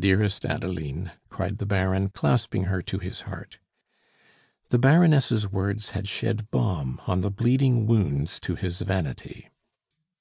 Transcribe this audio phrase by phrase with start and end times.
[0.00, 3.58] "Dearest Adeline!" cried the Baron, clasping her to his heart.
[4.70, 9.48] The Baroness' words had shed balm on the bleeding wounds to his vanity.